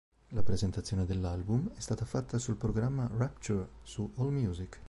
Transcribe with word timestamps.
La 0.29 0.41
presentazione 0.41 1.05
dell'album 1.05 1.69
è 1.75 1.79
stata 1.79 2.05
fatta 2.05 2.39
sul 2.39 2.55
programma 2.55 3.07
Rapture 3.17 3.67
su 3.83 4.11
AllMusic. 4.17 4.79